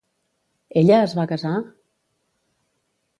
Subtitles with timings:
[0.81, 1.51] Ella es va casar?